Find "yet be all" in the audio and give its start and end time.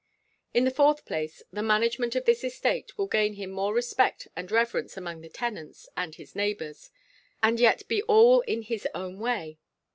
7.59-8.41